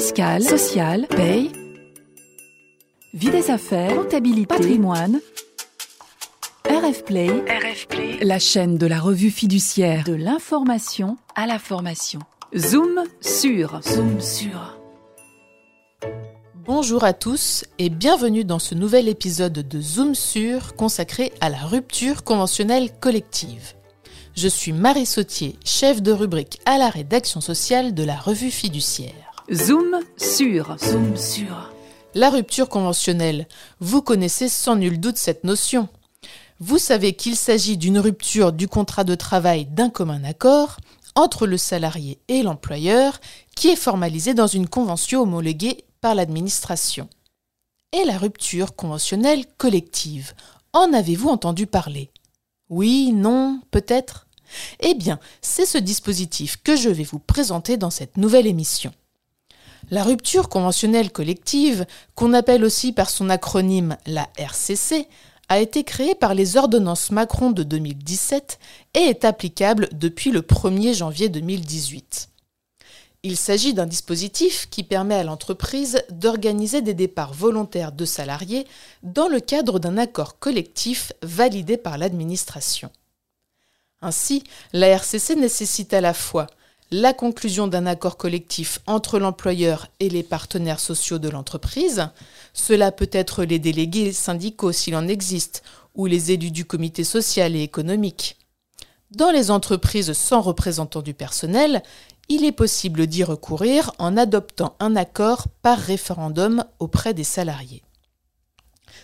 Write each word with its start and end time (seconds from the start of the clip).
fiscale, 0.00 0.42
sociale, 0.42 1.06
paye, 1.08 1.52
vie 3.12 3.28
des 3.28 3.50
affaires, 3.50 3.94
comptabilité, 3.94 4.46
patrimoine. 4.46 5.20
RF 6.64 7.04
Play, 7.04 7.28
la 8.22 8.38
chaîne 8.38 8.78
de 8.78 8.86
la 8.86 8.98
revue 8.98 9.30
fiduciaire 9.30 10.04
de 10.04 10.14
l'information 10.14 11.18
à 11.34 11.46
la 11.46 11.58
formation. 11.58 12.20
Zoom 12.56 13.04
sur, 13.20 13.78
zoom 13.82 14.22
sur. 14.22 14.78
Bonjour 16.64 17.04
à 17.04 17.12
tous 17.12 17.66
et 17.78 17.90
bienvenue 17.90 18.44
dans 18.46 18.58
ce 18.58 18.74
nouvel 18.74 19.06
épisode 19.06 19.52
de 19.52 19.80
Zoom 19.82 20.14
sur 20.14 20.76
consacré 20.76 21.30
à 21.42 21.50
la 21.50 21.58
rupture 21.58 22.24
conventionnelle 22.24 22.88
collective. 23.00 23.74
Je 24.34 24.48
suis 24.48 24.72
Marie 24.72 25.04
Sautier, 25.04 25.58
chef 25.62 26.00
de 26.00 26.12
rubrique 26.12 26.58
à 26.64 26.78
la 26.78 26.88
rédaction 26.88 27.42
sociale 27.42 27.92
de 27.92 28.02
la 28.02 28.16
revue 28.16 28.50
fiduciaire. 28.50 29.29
Zoom 29.52 29.98
sur, 30.16 30.76
zoom 30.78 31.16
sur. 31.16 31.72
La 32.14 32.30
rupture 32.30 32.68
conventionnelle, 32.68 33.48
vous 33.80 34.00
connaissez 34.00 34.48
sans 34.48 34.76
nul 34.76 35.00
doute 35.00 35.16
cette 35.16 35.42
notion. 35.42 35.88
Vous 36.60 36.78
savez 36.78 37.14
qu'il 37.14 37.34
s'agit 37.34 37.76
d'une 37.76 37.98
rupture 37.98 38.52
du 38.52 38.68
contrat 38.68 39.02
de 39.02 39.16
travail 39.16 39.64
d'un 39.64 39.90
commun 39.90 40.22
accord 40.22 40.76
entre 41.16 41.48
le 41.48 41.56
salarié 41.56 42.20
et 42.28 42.44
l'employeur 42.44 43.20
qui 43.56 43.66
est 43.70 43.76
formalisée 43.76 44.34
dans 44.34 44.46
une 44.46 44.68
convention 44.68 45.22
homologuée 45.22 45.84
par 46.00 46.14
l'administration. 46.14 47.08
Et 47.92 48.04
la 48.04 48.18
rupture 48.18 48.76
conventionnelle 48.76 49.46
collective, 49.58 50.32
en 50.72 50.92
avez-vous 50.92 51.28
entendu 51.28 51.66
parler? 51.66 52.12
Oui, 52.68 53.10
non, 53.12 53.60
peut-être? 53.72 54.28
Eh 54.78 54.94
bien, 54.94 55.18
c'est 55.42 55.66
ce 55.66 55.78
dispositif 55.78 56.58
que 56.62 56.76
je 56.76 56.88
vais 56.88 57.02
vous 57.02 57.18
présenter 57.18 57.76
dans 57.76 57.90
cette 57.90 58.16
nouvelle 58.16 58.46
émission. 58.46 58.92
La 59.90 60.04
rupture 60.04 60.48
conventionnelle 60.48 61.10
collective, 61.10 61.84
qu'on 62.14 62.32
appelle 62.32 62.64
aussi 62.64 62.92
par 62.92 63.10
son 63.10 63.28
acronyme 63.28 63.96
la 64.06 64.28
RCC, 64.36 65.08
a 65.48 65.58
été 65.58 65.82
créée 65.82 66.14
par 66.14 66.34
les 66.34 66.56
ordonnances 66.56 67.10
Macron 67.10 67.50
de 67.50 67.64
2017 67.64 68.60
et 68.94 69.00
est 69.00 69.24
applicable 69.24 69.88
depuis 69.92 70.30
le 70.30 70.42
1er 70.42 70.94
janvier 70.94 71.28
2018. 71.28 72.28
Il 73.24 73.36
s'agit 73.36 73.74
d'un 73.74 73.86
dispositif 73.86 74.68
qui 74.70 74.84
permet 74.84 75.16
à 75.16 75.24
l'entreprise 75.24 76.02
d'organiser 76.08 76.82
des 76.82 76.94
départs 76.94 77.34
volontaires 77.34 77.90
de 77.90 78.04
salariés 78.04 78.68
dans 79.02 79.26
le 79.26 79.40
cadre 79.40 79.80
d'un 79.80 79.98
accord 79.98 80.38
collectif 80.38 81.12
validé 81.22 81.76
par 81.76 81.98
l'administration. 81.98 82.90
Ainsi, 84.02 84.44
la 84.72 84.86
RCC 84.86 85.34
nécessite 85.34 85.92
à 85.92 86.00
la 86.00 86.14
fois 86.14 86.46
la 86.92 87.12
conclusion 87.12 87.68
d'un 87.68 87.86
accord 87.86 88.16
collectif 88.16 88.80
entre 88.86 89.18
l'employeur 89.18 89.86
et 90.00 90.08
les 90.08 90.24
partenaires 90.24 90.80
sociaux 90.80 91.18
de 91.18 91.28
l'entreprise, 91.28 92.08
cela 92.52 92.90
peut 92.90 93.10
être 93.12 93.44
les 93.44 93.60
délégués 93.60 94.12
syndicaux 94.12 94.72
s'il 94.72 94.96
en 94.96 95.06
existe, 95.06 95.62
ou 95.94 96.06
les 96.06 96.32
élus 96.32 96.50
du 96.50 96.64
comité 96.64 97.04
social 97.04 97.54
et 97.54 97.62
économique. 97.62 98.36
Dans 99.10 99.30
les 99.30 99.50
entreprises 99.50 100.12
sans 100.12 100.40
représentant 100.40 101.02
du 101.02 101.14
personnel, 101.14 101.82
il 102.28 102.44
est 102.44 102.52
possible 102.52 103.06
d'y 103.06 103.24
recourir 103.24 103.90
en 103.98 104.16
adoptant 104.16 104.76
un 104.78 104.94
accord 104.94 105.46
par 105.62 105.78
référendum 105.78 106.64
auprès 106.78 107.12
des 107.12 107.24
salariés. 107.24 107.82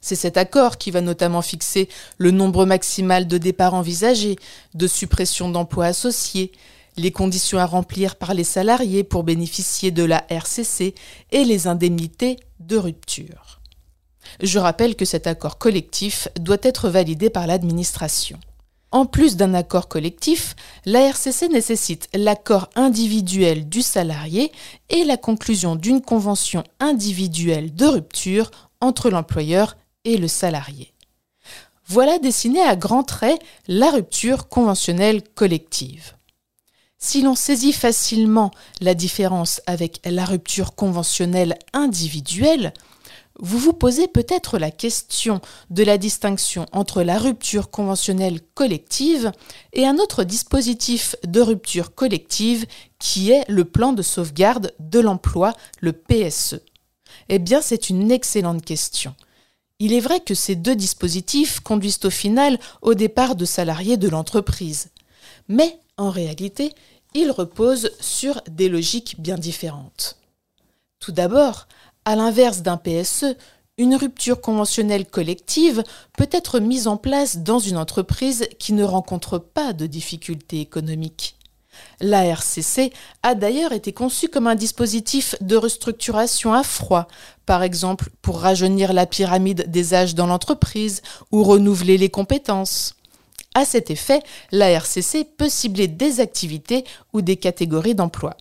C'est 0.00 0.16
cet 0.16 0.38
accord 0.38 0.78
qui 0.78 0.90
va 0.90 1.02
notamment 1.02 1.42
fixer 1.42 1.88
le 2.16 2.30
nombre 2.30 2.64
maximal 2.64 3.28
de 3.28 3.36
départs 3.36 3.74
envisagés, 3.74 4.36
de 4.72 4.86
suppression 4.86 5.50
d'emplois 5.50 5.86
associés, 5.86 6.52
les 7.00 7.12
conditions 7.12 7.58
à 7.58 7.66
remplir 7.66 8.16
par 8.16 8.34
les 8.34 8.44
salariés 8.44 9.04
pour 9.04 9.24
bénéficier 9.24 9.90
de 9.90 10.04
la 10.04 10.24
RCC 10.28 10.94
et 11.32 11.44
les 11.44 11.66
indemnités 11.66 12.36
de 12.60 12.76
rupture. 12.76 13.60
Je 14.42 14.58
rappelle 14.58 14.94
que 14.94 15.04
cet 15.04 15.26
accord 15.26 15.58
collectif 15.58 16.28
doit 16.38 16.58
être 16.62 16.88
validé 16.88 17.30
par 17.30 17.46
l'administration. 17.46 18.38
En 18.92 19.06
plus 19.06 19.36
d'un 19.36 19.54
accord 19.54 19.88
collectif, 19.88 20.56
la 20.84 21.00
RCC 21.00 21.48
nécessite 21.48 22.08
l'accord 22.12 22.68
individuel 22.74 23.68
du 23.68 23.82
salarié 23.82 24.52
et 24.88 25.04
la 25.04 25.16
conclusion 25.16 25.76
d'une 25.76 26.02
convention 26.02 26.64
individuelle 26.80 27.74
de 27.74 27.86
rupture 27.86 28.50
entre 28.80 29.10
l'employeur 29.10 29.76
et 30.04 30.16
le 30.16 30.28
salarié. 30.28 30.92
Voilà 31.86 32.18
dessiné 32.18 32.60
à 32.62 32.76
grands 32.76 33.04
traits 33.04 33.40
la 33.68 33.90
rupture 33.90 34.48
conventionnelle 34.48 35.22
collective. 35.22 36.14
Si 37.02 37.22
l'on 37.22 37.34
saisit 37.34 37.72
facilement 37.72 38.50
la 38.82 38.92
différence 38.92 39.62
avec 39.66 40.02
la 40.04 40.26
rupture 40.26 40.74
conventionnelle 40.74 41.56
individuelle, 41.72 42.74
vous 43.38 43.58
vous 43.58 43.72
posez 43.72 44.06
peut-être 44.06 44.58
la 44.58 44.70
question 44.70 45.40
de 45.70 45.82
la 45.82 45.96
distinction 45.96 46.66
entre 46.72 47.02
la 47.02 47.18
rupture 47.18 47.70
conventionnelle 47.70 48.42
collective 48.52 49.32
et 49.72 49.86
un 49.86 49.96
autre 49.96 50.24
dispositif 50.24 51.16
de 51.24 51.40
rupture 51.40 51.94
collective 51.94 52.66
qui 52.98 53.30
est 53.30 53.48
le 53.48 53.64
plan 53.64 53.94
de 53.94 54.02
sauvegarde 54.02 54.74
de 54.78 55.00
l'emploi, 55.00 55.54
le 55.80 55.94
PSE. 55.94 56.60
Eh 57.30 57.38
bien, 57.38 57.62
c'est 57.62 57.88
une 57.88 58.10
excellente 58.10 58.62
question. 58.62 59.14
Il 59.78 59.94
est 59.94 60.00
vrai 60.00 60.20
que 60.20 60.34
ces 60.34 60.54
deux 60.54 60.76
dispositifs 60.76 61.60
conduisent 61.60 62.04
au 62.04 62.10
final 62.10 62.58
au 62.82 62.92
départ 62.92 63.36
de 63.36 63.46
salariés 63.46 63.96
de 63.96 64.10
l'entreprise. 64.10 64.90
Mais, 65.48 65.80
en 66.00 66.10
réalité, 66.10 66.72
ils 67.14 67.30
reposent 67.30 67.90
sur 68.00 68.40
des 68.48 68.68
logiques 68.68 69.16
bien 69.20 69.36
différentes. 69.36 70.16
Tout 70.98 71.12
d'abord, 71.12 71.68
à 72.06 72.16
l'inverse 72.16 72.62
d'un 72.62 72.78
PSE, 72.78 73.36
une 73.76 73.94
rupture 73.94 74.40
conventionnelle 74.40 75.06
collective 75.06 75.82
peut 76.16 76.28
être 76.32 76.58
mise 76.58 76.88
en 76.88 76.96
place 76.96 77.38
dans 77.38 77.58
une 77.58 77.76
entreprise 77.76 78.48
qui 78.58 78.72
ne 78.72 78.84
rencontre 78.84 79.38
pas 79.38 79.72
de 79.74 79.86
difficultés 79.86 80.60
économiques. 80.60 81.36
La 82.00 82.24
RCC 82.24 82.92
a 83.22 83.34
d'ailleurs 83.34 83.72
été 83.72 83.92
conçue 83.92 84.28
comme 84.28 84.46
un 84.46 84.54
dispositif 84.54 85.34
de 85.42 85.56
restructuration 85.56 86.54
à 86.54 86.62
froid, 86.62 87.08
par 87.44 87.62
exemple 87.62 88.08
pour 88.22 88.40
rajeunir 88.40 88.94
la 88.94 89.06
pyramide 89.06 89.70
des 89.70 89.94
âges 89.94 90.14
dans 90.14 90.26
l'entreprise 90.26 91.02
ou 91.30 91.42
renouveler 91.42 91.98
les 91.98 92.10
compétences. 92.10 92.94
À 93.54 93.64
cet 93.64 93.90
effet, 93.90 94.22
la 94.52 94.70
RCC 94.70 95.24
peut 95.24 95.48
cibler 95.48 95.88
des 95.88 96.20
activités 96.20 96.84
ou 97.12 97.20
des 97.20 97.36
catégories 97.36 97.96
d'emploi. 97.96 98.36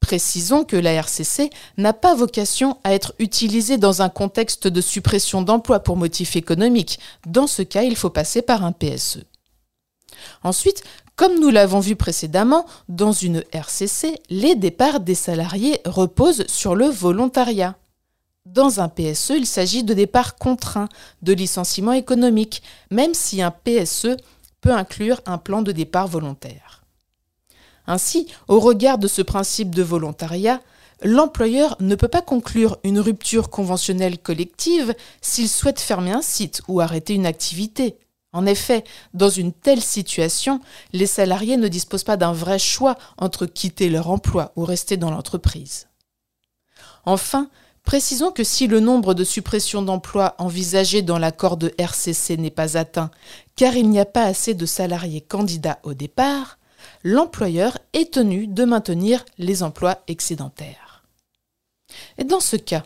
Précisons 0.00 0.64
que 0.64 0.76
la 0.76 0.92
RCC 0.92 1.48
n'a 1.78 1.92
pas 1.92 2.14
vocation 2.14 2.76
à 2.84 2.92
être 2.92 3.14
utilisée 3.18 3.78
dans 3.78 4.02
un 4.02 4.08
contexte 4.08 4.66
de 4.66 4.80
suppression 4.80 5.40
d'emplois 5.40 5.80
pour 5.80 5.96
motif 5.96 6.36
économique. 6.36 6.98
Dans 7.26 7.46
ce 7.46 7.62
cas, 7.62 7.84
il 7.84 7.96
faut 7.96 8.10
passer 8.10 8.42
par 8.42 8.64
un 8.64 8.72
PSE. 8.72 9.24
Ensuite, 10.42 10.82
comme 11.16 11.38
nous 11.38 11.50
l'avons 11.50 11.80
vu 11.80 11.96
précédemment, 11.96 12.66
dans 12.88 13.12
une 13.12 13.44
RCC, 13.52 14.20
les 14.28 14.54
départs 14.56 15.00
des 15.00 15.14
salariés 15.14 15.80
reposent 15.84 16.46
sur 16.48 16.74
le 16.74 16.86
volontariat. 16.86 17.76
Dans 18.46 18.80
un 18.80 18.88
PSE, 18.88 19.30
il 19.30 19.46
s'agit 19.46 19.84
de 19.84 19.94
départs 19.94 20.34
contraints, 20.34 20.88
de 21.22 21.32
licenciement 21.32 21.92
économique, 21.92 22.62
même 22.90 23.14
si 23.14 23.40
un 23.40 23.52
PSE 23.52 24.16
peut 24.60 24.72
inclure 24.72 25.20
un 25.26 25.38
plan 25.38 25.62
de 25.62 25.70
départ 25.70 26.08
volontaire. 26.08 26.82
Ainsi, 27.86 28.26
au 28.48 28.58
regard 28.58 28.98
de 28.98 29.06
ce 29.06 29.22
principe 29.22 29.74
de 29.74 29.82
volontariat, 29.82 30.60
l'employeur 31.02 31.76
ne 31.78 31.94
peut 31.94 32.08
pas 32.08 32.22
conclure 32.22 32.78
une 32.82 32.98
rupture 32.98 33.48
conventionnelle 33.48 34.18
collective 34.18 34.94
s'il 35.20 35.48
souhaite 35.48 35.80
fermer 35.80 36.12
un 36.12 36.22
site 36.22 36.62
ou 36.66 36.80
arrêter 36.80 37.14
une 37.14 37.26
activité. 37.26 37.96
En 38.32 38.46
effet, 38.46 38.82
dans 39.14 39.28
une 39.28 39.52
telle 39.52 39.82
situation, 39.82 40.60
les 40.92 41.06
salariés 41.06 41.58
ne 41.58 41.68
disposent 41.68 42.04
pas 42.04 42.16
d'un 42.16 42.32
vrai 42.32 42.58
choix 42.58 42.96
entre 43.18 43.46
quitter 43.46 43.88
leur 43.88 44.10
emploi 44.10 44.52
ou 44.56 44.64
rester 44.64 44.96
dans 44.96 45.10
l'entreprise. 45.10 45.88
Enfin, 47.04 47.50
précisons 47.84 48.30
que 48.30 48.44
si 48.44 48.66
le 48.66 48.80
nombre 48.80 49.14
de 49.14 49.24
suppressions 49.24 49.82
d'emplois 49.82 50.34
envisagé 50.38 51.02
dans 51.02 51.18
l'accord 51.18 51.56
de 51.56 51.72
RCC 51.78 52.36
n'est 52.36 52.50
pas 52.50 52.76
atteint, 52.76 53.10
car 53.56 53.76
il 53.76 53.88
n'y 53.88 54.00
a 54.00 54.04
pas 54.04 54.24
assez 54.24 54.54
de 54.54 54.66
salariés 54.66 55.20
candidats 55.20 55.80
au 55.82 55.94
départ, 55.94 56.58
l'employeur 57.02 57.78
est 57.92 58.14
tenu 58.14 58.46
de 58.46 58.64
maintenir 58.64 59.24
les 59.38 59.62
emplois 59.62 60.02
excédentaires. 60.08 61.04
Et 62.18 62.24
dans 62.24 62.40
ce 62.40 62.56
cas, 62.56 62.84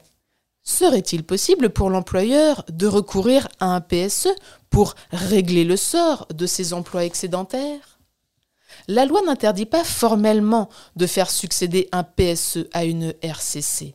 serait-il 0.62 1.24
possible 1.24 1.70
pour 1.70 1.90
l'employeur 1.90 2.64
de 2.68 2.86
recourir 2.86 3.48
à 3.60 3.66
un 3.66 3.80
PSE 3.80 4.28
pour 4.68 4.94
régler 5.12 5.64
le 5.64 5.76
sort 5.76 6.26
de 6.34 6.46
ces 6.46 6.72
emplois 6.72 7.04
excédentaires? 7.04 7.98
La 8.88 9.06
loi 9.06 9.22
n'interdit 9.22 9.66
pas 9.66 9.84
formellement 9.84 10.68
de 10.96 11.06
faire 11.06 11.30
succéder 11.30 11.88
un 11.92 12.02
PSE 12.02 12.66
à 12.72 12.84
une 12.84 13.14
RCC. 13.22 13.94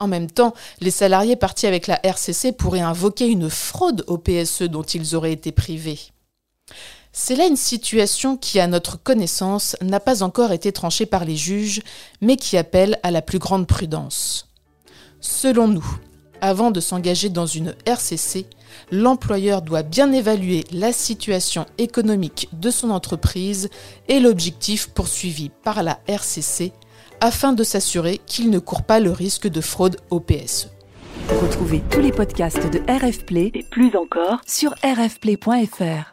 En 0.00 0.08
même 0.08 0.30
temps, 0.30 0.54
les 0.80 0.90
salariés 0.90 1.36
partis 1.36 1.66
avec 1.66 1.86
la 1.86 2.00
RCC 2.04 2.52
pourraient 2.52 2.80
invoquer 2.80 3.28
une 3.28 3.48
fraude 3.48 4.04
au 4.06 4.18
PSE 4.18 4.62
dont 4.62 4.82
ils 4.82 5.14
auraient 5.14 5.32
été 5.32 5.52
privés. 5.52 6.00
C'est 7.12 7.36
là 7.36 7.46
une 7.46 7.56
situation 7.56 8.36
qui, 8.36 8.58
à 8.58 8.66
notre 8.66 9.00
connaissance, 9.00 9.76
n'a 9.80 10.00
pas 10.00 10.24
encore 10.24 10.50
été 10.50 10.72
tranchée 10.72 11.06
par 11.06 11.24
les 11.24 11.36
juges, 11.36 11.80
mais 12.20 12.36
qui 12.36 12.56
appelle 12.56 12.98
à 13.04 13.12
la 13.12 13.22
plus 13.22 13.38
grande 13.38 13.68
prudence. 13.68 14.48
Selon 15.20 15.68
nous, 15.68 15.98
avant 16.40 16.72
de 16.72 16.80
s'engager 16.80 17.28
dans 17.28 17.46
une 17.46 17.76
RCC, 17.86 18.46
l'employeur 18.90 19.62
doit 19.62 19.84
bien 19.84 20.12
évaluer 20.12 20.64
la 20.72 20.92
situation 20.92 21.66
économique 21.78 22.48
de 22.52 22.70
son 22.70 22.90
entreprise 22.90 23.70
et 24.08 24.18
l'objectif 24.18 24.88
poursuivi 24.88 25.50
par 25.62 25.84
la 25.84 26.00
RCC 26.08 26.72
afin 27.24 27.54
de 27.54 27.64
s'assurer 27.64 28.20
qu'il 28.26 28.50
ne 28.50 28.58
court 28.58 28.82
pas 28.82 29.00
le 29.00 29.10
risque 29.10 29.48
de 29.48 29.62
fraude 29.62 29.96
au 30.10 30.20
PSE. 30.20 30.68
Retrouvez 31.40 31.82
tous 31.90 32.00
les 32.00 32.12
podcasts 32.12 32.70
de 32.70 32.80
RF 32.86 33.24
Play 33.24 33.50
et 33.54 33.62
plus 33.62 33.96
encore 33.96 34.42
sur 34.46 34.74
rfplay.fr. 34.84 36.12